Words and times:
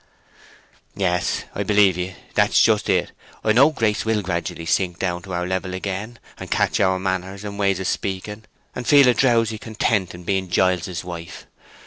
"Yes, 0.95 1.43
I 1.53 1.61
believe 1.61 1.95
ye. 1.95 2.15
That's 2.33 2.59
just 2.59 2.89
it. 2.89 3.11
I 3.43 3.51
know 3.51 3.69
Grace 3.69 4.03
will 4.03 4.23
gradually 4.23 4.65
sink 4.65 4.97
down 4.97 5.21
to 5.21 5.33
our 5.33 5.45
level 5.45 5.75
again, 5.75 6.17
and 6.39 6.49
catch 6.49 6.79
our 6.79 6.97
manners 6.97 7.43
and 7.43 7.59
way 7.59 7.73
of 7.79 7.85
speaking, 7.85 8.45
and 8.73 8.87
feel 8.87 9.07
a 9.07 9.13
drowsy 9.13 9.59
content 9.59 10.15
in 10.15 10.23
being 10.23 10.49
Giles's 10.49 11.03
wife. 11.03 11.45